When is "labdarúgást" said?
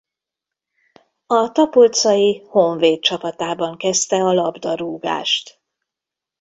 4.33-5.61